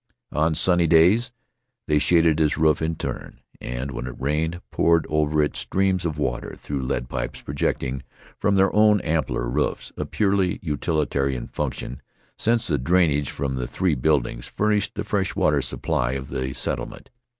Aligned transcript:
On 0.31 0.55
sunny 0.55 0.87
days 0.87 1.31
they 1.87 1.99
shaded 1.99 2.39
his 2.39 2.57
roof 2.57 2.81
in 2.81 2.95
turn; 2.95 3.39
and, 3.61 3.91
when 3.91 4.07
it 4.07 4.19
rained, 4.19 4.59
poured 4.71 5.05
over 5.09 5.43
it 5.43 5.55
streams 5.55 6.05
of 6.05 6.17
water, 6.17 6.55
through 6.57 6.81
lead 6.81 7.07
pipes 7.07 7.43
projecting 7.43 8.01
from 8.39 8.55
their 8.55 8.75
own 8.75 8.99
ampler 9.01 9.47
roofs— 9.47 9.91
a 9.97 10.05
purely 10.07 10.57
utilitarian 10.63 11.47
function, 11.47 12.01
since 12.35 12.65
the 12.65 12.79
drainage 12.79 13.29
from 13.29 13.53
the 13.57 13.67
three 13.67 13.93
buildings 13.93 14.47
furnished 14.47 14.95
the 14.95 15.03
fresh 15.03 15.35
water 15.35 15.61
supply 15.61 16.13
of 16.13 16.29
the 16.29 16.51
set 16.53 16.79
tlement. 16.79 17.09